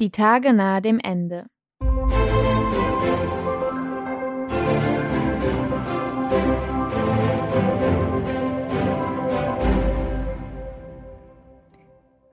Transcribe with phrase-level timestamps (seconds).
[0.00, 1.44] Die Tage nahe dem Ende.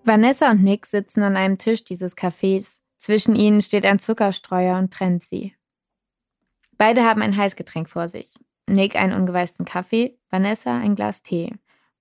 [0.05, 2.79] Vanessa und Nick sitzen an einem Tisch dieses Cafés.
[2.95, 5.53] Zwischen ihnen steht ein Zuckerstreuer und trennt sie.
[6.77, 8.33] Beide haben ein Heißgetränk vor sich.
[8.69, 11.53] Nick einen ungeweißten Kaffee, Vanessa ein Glas Tee.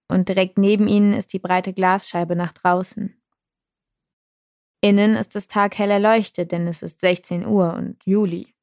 [0.07, 3.16] Und direkt neben ihnen ist die breite Glasscheibe nach draußen.
[4.87, 8.55] Innen ist das Tag hell erleuchtet, denn es ist 16 Uhr und Juli.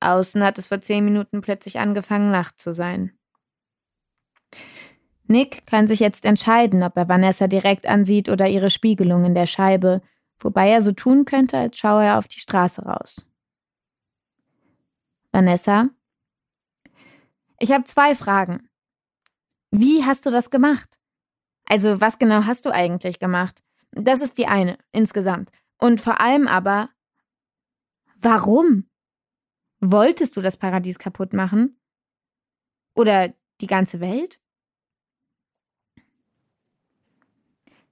[0.00, 3.16] Außen hat es vor zehn Minuten plötzlich angefangen, Nacht zu sein.
[5.28, 9.46] Nick kann sich jetzt entscheiden, ob er Vanessa direkt ansieht oder ihre Spiegelung in der
[9.46, 10.02] Scheibe,
[10.40, 13.24] wobei er so tun könnte, als schaue er auf die Straße raus.
[15.30, 15.90] Vanessa?
[17.60, 18.68] Ich habe zwei Fragen.
[19.70, 20.98] Wie hast du das gemacht?
[21.66, 23.62] Also, was genau hast du eigentlich gemacht?
[23.92, 25.50] Das ist die eine, insgesamt.
[25.78, 26.90] Und vor allem aber,
[28.16, 28.88] warum?
[29.80, 31.80] Wolltest du das Paradies kaputt machen?
[32.94, 34.40] Oder die ganze Welt?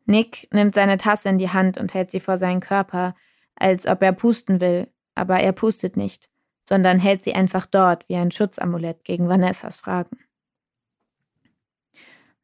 [0.05, 3.15] Nick nimmt seine Tasse in die Hand und hält sie vor seinen Körper,
[3.57, 6.29] als ob er pusten will, aber er pustet nicht,
[6.69, 10.19] sondern hält sie einfach dort wie ein Schutzamulett gegen Vanessas Fragen.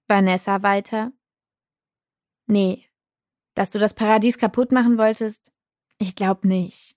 [0.09, 1.13] Vanessa weiter.
[2.47, 2.85] Nee,
[3.55, 5.41] dass du das Paradies kaputt machen wolltest?
[5.99, 6.97] Ich glaub nicht.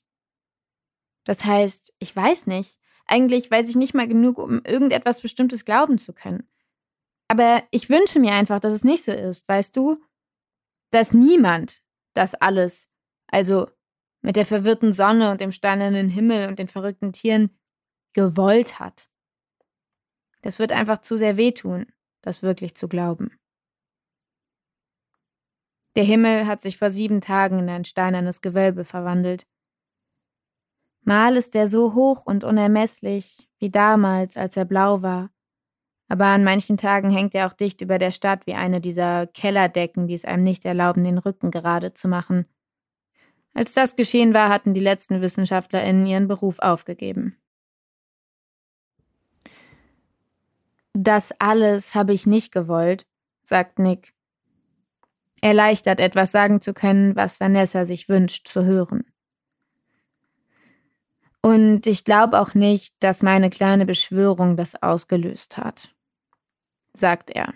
[1.25, 2.79] Das heißt, ich weiß nicht.
[3.07, 6.47] Eigentlich weiß ich nicht mal genug, um irgendetwas Bestimmtes glauben zu können.
[7.27, 10.01] Aber ich wünsche mir einfach, dass es nicht so ist, weißt du?
[10.91, 11.81] Dass niemand
[12.13, 12.87] das alles,
[13.27, 13.67] also
[14.21, 17.57] mit der verwirrten Sonne und dem steinernen Himmel und den verrückten Tieren,
[18.13, 19.09] gewollt hat.
[20.41, 21.87] Das wird einfach zu sehr wehtun,
[22.21, 23.37] das wirklich zu glauben.
[25.95, 29.47] Der Himmel hat sich vor sieben Tagen in ein steinernes Gewölbe verwandelt.
[31.03, 35.29] Mal ist er so hoch und unermesslich wie damals, als er blau war,
[36.07, 40.07] aber an manchen Tagen hängt er auch dicht über der Stadt wie eine dieser Kellerdecken,
[40.07, 42.45] die es einem nicht erlauben, den Rücken gerade zu machen.
[43.53, 47.37] Als das geschehen war, hatten die letzten WissenschaftlerInnen ihren Beruf aufgegeben.
[50.93, 53.07] Das alles habe ich nicht gewollt,
[53.43, 54.14] sagt Nick
[55.45, 59.05] erleichtert, etwas sagen zu können, was Vanessa sich wünscht zu hören.
[61.43, 65.93] Und ich glaube auch nicht, dass meine kleine Beschwörung das ausgelöst hat,
[66.93, 67.53] sagt er.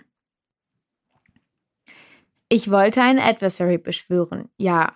[2.48, 4.94] Ich wollte einen Adversary beschwören, ja.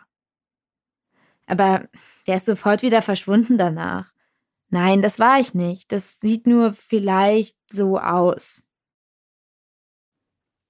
[1.46, 1.88] Aber
[2.28, 4.12] der ist sofort wieder verschwunden danach.
[4.68, 5.90] Nein, das war ich nicht.
[5.90, 8.62] Das sieht nur vielleicht so aus.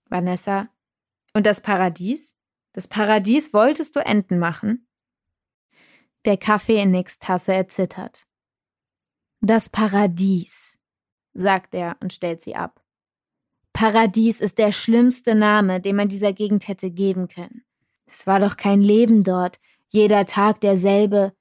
[0.09, 0.71] Vanessa,
[1.35, 2.35] und das Paradies?
[2.73, 4.89] Das Paradies wolltest du enden machen?
[6.25, 8.27] Der Kaffee in Nicks Tasse erzittert.
[9.41, 10.81] Das Paradies,
[11.35, 12.83] sagt er und stellt sie ab.
[13.75, 17.65] Paradies ist der schlimmste Name, den man dieser Gegend hätte geben können.
[18.07, 19.59] Es war doch kein Leben dort,
[19.89, 21.35] jeder Tag derselbe.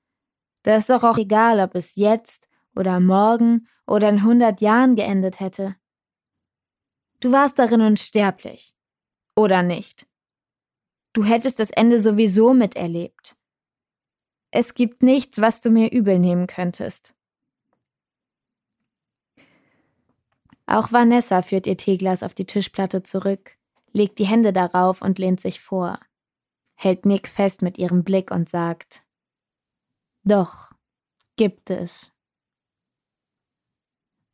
[0.63, 5.39] Da ist doch auch egal, ob es jetzt oder morgen oder in hundert Jahren geendet
[5.39, 5.75] hätte.
[7.19, 8.75] Du warst darin unsterblich.
[9.35, 10.05] Oder nicht?
[11.13, 13.35] Du hättest das Ende sowieso miterlebt.
[14.51, 17.15] Es gibt nichts, was du mir übel nehmen könntest.
[20.65, 23.57] Auch Vanessa führt ihr Teeglas auf die Tischplatte zurück,
[23.91, 25.99] legt die Hände darauf und lehnt sich vor,
[26.75, 29.03] hält Nick fest mit ihrem Blick und sagt
[30.23, 30.71] Doch,
[31.35, 32.12] gibt es.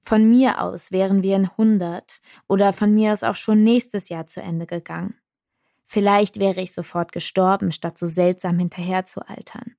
[0.10, 4.26] Von mir aus wären wir in hundert oder von mir aus auch schon nächstes Jahr
[4.26, 5.14] zu Ende gegangen.
[5.86, 9.76] Vielleicht wäre ich sofort gestorben, statt so seltsam hinterher zu altern.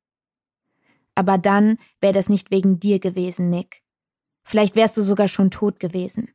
[1.16, 3.82] Aber dann wäre das nicht wegen dir gewesen, Nick.
[4.44, 6.32] Vielleicht wärst du sogar schon tot gewesen.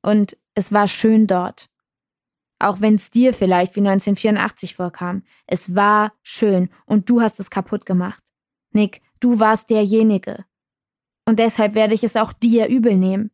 [0.00, 1.68] Und es war schön dort.
[2.58, 5.24] Auch wenn es dir vielleicht wie 1984 vorkam.
[5.46, 8.24] Es war schön und du hast es kaputt gemacht.
[8.70, 10.46] Nick, du warst derjenige.
[11.26, 13.30] Und deshalb werde ich es auch dir übel nehmen.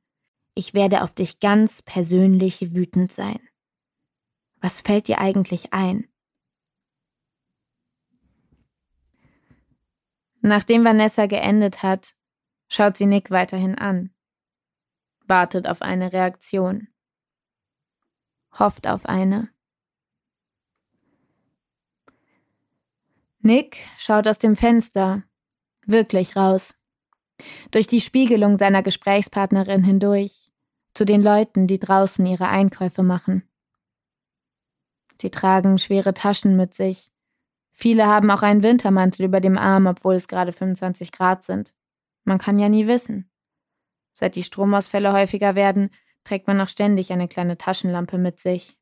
[0.55, 3.41] Ich werde auf dich ganz persönlich wütend sein.
[4.61, 6.07] Was fällt dir eigentlich ein?
[10.43, 12.15] Nachdem Vanessa geendet hat,
[12.69, 14.15] schaut sie Nick weiterhin an,
[15.27, 16.89] wartet auf eine Reaktion,
[18.59, 19.51] hofft auf eine.
[23.41, 25.25] Nick schaut aus dem Fenster,
[25.87, 26.80] wirklich raus
[27.71, 30.51] durch die Spiegelung seiner Gesprächspartnerin hindurch,
[30.95, 33.49] zu den Leuten, die draußen ihre Einkäufe machen.
[35.21, 37.11] Sie tragen schwere Taschen mit sich,
[37.81, 41.75] Viele haben auch einen Wintermantel über dem Arm, obwohl es gerade 25 Grad sind.
[42.25, 43.31] Man kann ja nie wissen.
[44.13, 45.89] Seit die Stromausfälle häufiger werden,
[46.23, 48.77] trägt man auch ständig eine kleine Taschenlampe mit sich.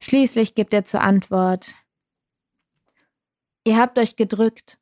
[0.00, 1.74] Schließlich gibt er zur Antwort
[3.64, 4.78] Ihr habt euch gedrückt.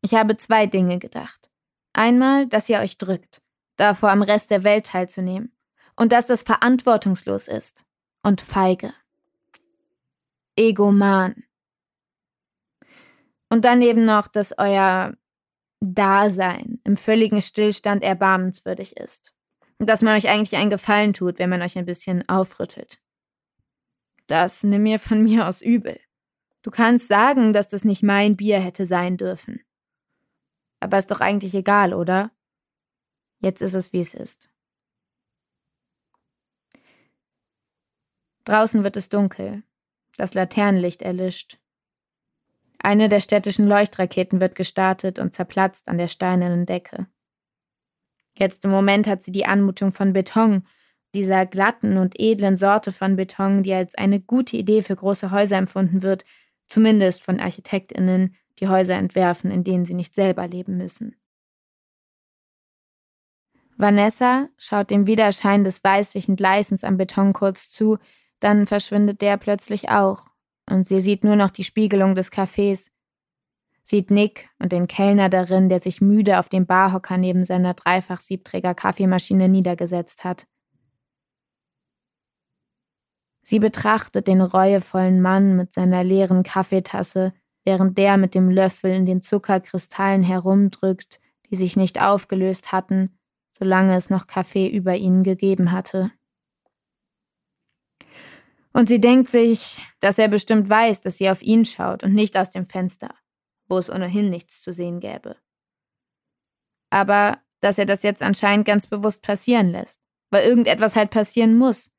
[0.00, 1.50] Ich habe zwei Dinge gedacht.
[1.92, 3.42] Einmal, dass ihr euch drückt,
[3.76, 5.52] davor am Rest der Welt teilzunehmen,
[5.96, 7.84] und dass das verantwortungslos ist
[8.22, 8.94] und feige.
[10.56, 11.42] Egoman.
[13.48, 15.14] Und dann eben noch, dass euer
[15.80, 19.32] Dasein im völligen Stillstand erbarmenswürdig ist.
[19.78, 23.00] Und dass man euch eigentlich einen Gefallen tut, wenn man euch ein bisschen aufrüttelt.
[24.26, 25.98] Das nimm mir von mir aus übel.
[26.62, 29.60] Du kannst sagen, dass das nicht mein Bier hätte sein dürfen.
[30.80, 32.30] Aber ist doch eigentlich egal, oder?
[33.40, 34.48] Jetzt ist es, wie es ist.
[38.44, 39.62] Draußen wird es dunkel.
[40.16, 41.58] Das Laternenlicht erlischt.
[42.78, 47.06] Eine der städtischen Leuchtraketen wird gestartet und zerplatzt an der steinernen Decke.
[48.36, 50.64] Jetzt im Moment hat sie die Anmutung von Beton,
[51.14, 55.56] dieser glatten und edlen Sorte von Beton, die als eine gute Idee für große Häuser
[55.56, 56.24] empfunden wird,
[56.66, 61.16] zumindest von Architektinnen, die Häuser entwerfen, in denen sie nicht selber leben müssen.
[63.76, 67.98] Vanessa schaut dem Widerschein des weißlichen Gleisens am Beton kurz zu,
[68.40, 70.26] dann verschwindet der plötzlich auch,
[70.68, 72.90] und sie sieht nur noch die Spiegelung des Cafés,
[73.84, 79.48] sieht Nick und den Kellner darin, der sich müde auf dem Barhocker neben seiner Dreifach-Siebträger-Kaffeemaschine
[79.48, 80.46] niedergesetzt hat.
[83.42, 87.32] Sie betrachtet den reuevollen Mann mit seiner leeren Kaffeetasse,
[87.68, 91.20] während der mit dem Löffel in den Zuckerkristallen herumdrückt,
[91.50, 93.18] die sich nicht aufgelöst hatten,
[93.52, 96.10] solange es noch Kaffee über ihnen gegeben hatte.
[98.72, 102.38] Und sie denkt sich, dass er bestimmt weiß, dass sie auf ihn schaut und nicht
[102.38, 103.14] aus dem Fenster,
[103.68, 105.36] wo es ohnehin nichts zu sehen gäbe.
[106.88, 110.00] Aber dass er das jetzt anscheinend ganz bewusst passieren lässt,
[110.30, 111.90] weil irgendetwas halt passieren muss,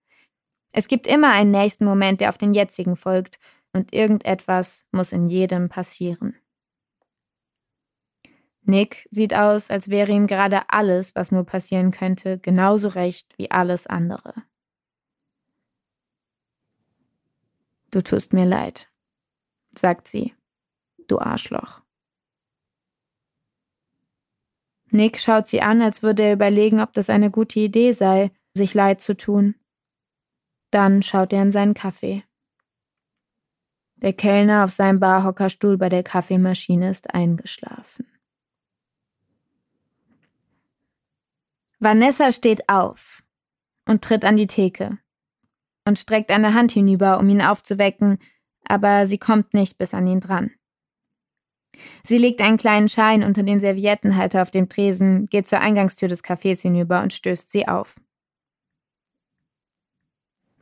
[0.72, 3.38] es gibt immer einen nächsten Moment, der auf den jetzigen folgt,
[3.74, 6.36] und irgendetwas muss in jedem passieren.
[8.62, 13.50] Nick sieht aus, als wäre ihm gerade alles, was nur passieren könnte, genauso recht wie
[13.50, 14.44] alles andere.
[17.92, 18.88] Du tust mir leid,
[19.76, 20.36] sagt sie,
[21.08, 21.82] du Arschloch.
[24.92, 28.74] Nick schaut sie an, als würde er überlegen, ob das eine gute Idee sei, sich
[28.74, 29.56] leid zu tun.
[30.72, 32.24] Dann schaut er in seinen Kaffee.
[34.02, 38.08] Der Kellner auf seinem Barhockerstuhl bei der Kaffeemaschine ist eingeschlafen.
[41.80, 43.24] Vanessa steht auf
[43.86, 44.98] und tritt an die Theke
[45.86, 48.20] und streckt eine Hand hinüber, um ihn aufzuwecken,
[48.66, 50.52] aber sie kommt nicht bis an ihn dran.
[52.04, 56.24] Sie legt einen kleinen Schein unter den Serviettenhalter auf dem Tresen, geht zur Eingangstür des
[56.24, 58.00] Cafés hinüber und stößt sie auf.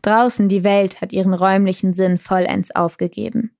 [0.08, 3.58] Draußen die Welt hat ihren räumlichen Sinn vollends aufgegeben.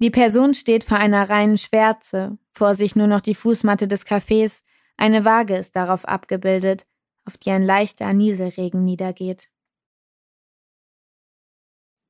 [0.00, 4.64] Die Person steht vor einer reinen Schwärze, vor sich nur noch die Fußmatte des Cafés,
[4.96, 6.88] eine Waage ist darauf abgebildet,
[7.24, 9.48] auf die ein leichter Nieselregen niedergeht.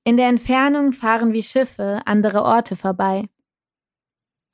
[0.05, 3.29] In der Entfernung fahren wie Schiffe andere Orte vorbei.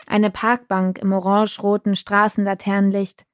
[0.04, 3.24] Eine Parkbank im orange-roten Straßenlaternenlicht.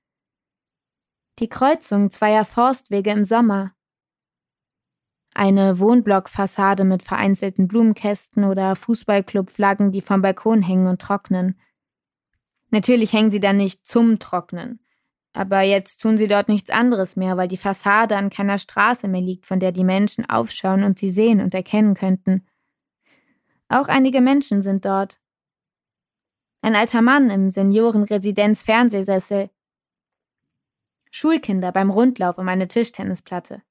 [1.39, 3.73] Die Kreuzung zweier Forstwege im Sommer,
[5.39, 11.61] eine Wohnblockfassade mit vereinzelten Blumenkästen oder Fußballclubflaggen, die vom Balkon hängen und trocknen.
[12.71, 14.81] Natürlich hängen sie da nicht zum Trocknen.
[15.33, 19.21] Aber jetzt tun sie dort nichts anderes mehr, weil die Fassade an keiner Straße mehr
[19.21, 22.45] liegt, von der die Menschen aufschauen und sie sehen und erkennen könnten.
[23.69, 25.21] Auch einige Menschen sind dort.
[26.63, 29.51] Ein alter Mann im Seniorenresidenz Fernsehsessel.
[31.13, 33.63] Schulkinder beim Rundlauf um eine Tischtennisplatte.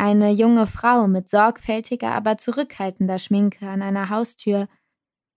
[0.00, 4.66] Eine junge Frau mit sorgfältiger, aber zurückhaltender Schminke an einer Haustür,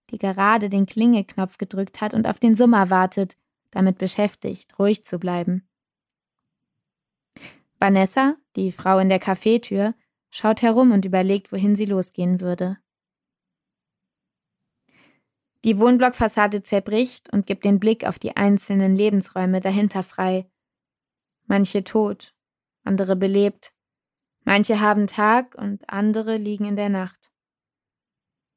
[0.08, 3.36] die gerade den Klingeknopf gedrückt hat und auf den Summer wartet,
[3.72, 5.68] damit beschäftigt, ruhig zu bleiben.
[7.78, 9.92] Vanessa, die Frau in der Kaffeetür,
[10.30, 12.78] schaut herum und überlegt, wohin sie losgehen würde.
[15.64, 20.48] Die Wohnblockfassade zerbricht und gibt den Blick auf die einzelnen Lebensräume dahinter frei.
[21.44, 22.34] Manche tot,
[22.82, 23.73] andere belebt,
[24.44, 27.30] Manche haben Tag und andere liegen in der Nacht.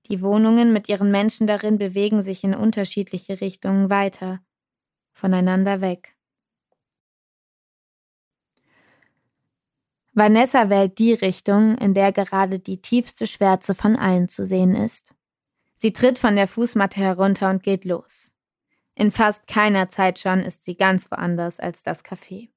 [0.09, 4.39] Die Wohnungen mit ihren Menschen darin bewegen sich in unterschiedliche Richtungen weiter,
[5.13, 6.15] voneinander weg.
[10.13, 15.13] Vanessa wählt die Richtung, in der gerade die tiefste Schwärze von allen zu sehen ist.
[15.75, 18.31] Sie tritt von der Fußmatte herunter und geht los.
[18.95, 22.49] In fast keiner Zeit schon ist sie ganz woanders als das Café.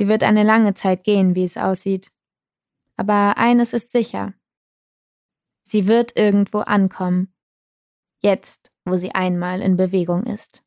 [0.00, 2.10] Sie wird eine lange Zeit gehen, wie es aussieht.
[2.96, 4.32] Aber eines ist sicher.
[5.62, 7.34] Sie wird irgendwo ankommen.
[8.20, 10.64] Jetzt, wo sie einmal in Bewegung ist.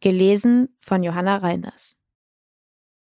[0.00, 1.97] Gelesen von Johanna Reinders.